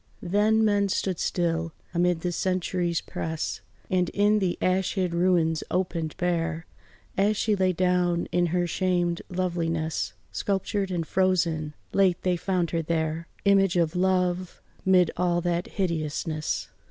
[0.23, 6.17] Then men stood still amid the centuries' press, And in the ash hid ruins opened
[6.17, 6.65] bare,
[7.19, 12.81] As she lay down in her shamed loveliness, Sculptured and frozen, late they found her
[12.81, 16.69] there, Image of love 'mid all that hideousness.